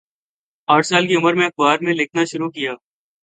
آٹھ 0.67 0.85
سال 0.85 1.07
کی 1.07 1.15
عمر 1.15 1.33
میں 1.33 1.45
اخبار 1.45 1.77
میں 1.81 1.93
لکھنا 1.93 2.23
شروع 2.25 2.49
کیا 2.49 2.73